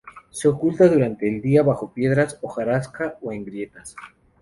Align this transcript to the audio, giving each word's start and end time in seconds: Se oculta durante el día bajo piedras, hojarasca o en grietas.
Se 0.31 0.47
oculta 0.47 0.87
durante 0.87 1.29
el 1.29 1.43
día 1.43 1.61
bajo 1.61 1.93
piedras, 1.93 2.39
hojarasca 2.41 3.19
o 3.21 3.31
en 3.31 3.45
grietas. 3.45 3.95